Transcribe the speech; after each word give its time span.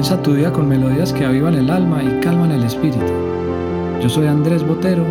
Comienza 0.00 0.22
tu 0.22 0.32
día 0.32 0.50
con 0.50 0.66
melodías 0.66 1.12
que 1.12 1.26
avivan 1.26 1.56
el 1.56 1.68
alma 1.68 2.02
y 2.02 2.20
calman 2.20 2.52
el 2.52 2.64
espíritu. 2.64 3.04
Yo 4.00 4.08
soy 4.08 4.28
Andrés 4.28 4.66
Botero 4.66 5.04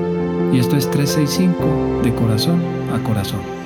y 0.51 0.57
esto 0.57 0.75
es 0.77 0.89
365 0.89 2.01
de 2.01 2.15
corazón 2.15 2.59
a 2.91 2.97
corazón. 3.03 3.58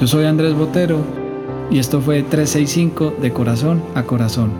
Yo 0.00 0.06
soy 0.06 0.26
Andrés 0.26 0.54
Botero 0.54 1.00
y 1.72 1.80
esto 1.80 2.00
fue 2.00 2.22
365 2.22 3.16
de 3.20 3.32
corazón 3.32 3.82
a 3.96 4.04
corazón. 4.04 4.52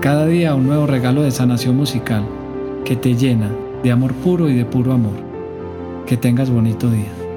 Cada 0.00 0.24
día 0.24 0.54
un 0.54 0.68
nuevo 0.68 0.86
regalo 0.86 1.22
de 1.22 1.32
sanación 1.32 1.76
musical 1.76 2.24
que 2.84 2.94
te 2.94 3.16
llena 3.16 3.50
de 3.82 3.90
amor 3.90 4.14
puro 4.14 4.48
y 4.48 4.54
de 4.54 4.64
puro 4.64 4.92
amor. 4.92 5.14
Que 6.06 6.16
tengas 6.16 6.48
bonito 6.48 6.88
día. 6.88 7.27